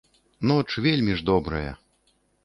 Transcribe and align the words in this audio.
Ноч 0.51 0.69
вельмі 0.85 1.17
ж 1.19 1.25
добрая. 1.29 1.71